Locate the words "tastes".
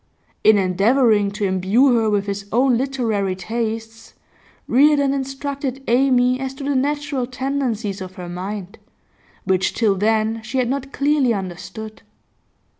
3.35-4.15